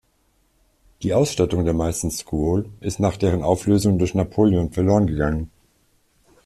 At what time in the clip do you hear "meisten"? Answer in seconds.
1.75-2.09